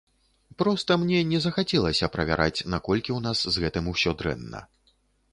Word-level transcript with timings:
Проста 0.59 0.95
мне 1.01 1.17
не 1.33 1.41
захацелася 1.43 2.09
правяраць, 2.15 2.65
наколькі 2.75 3.11
ў 3.17 3.19
нас 3.27 3.43
з 3.57 3.65
гэтым 3.65 3.91
усё 3.93 4.15
дрэнна. 4.23 4.63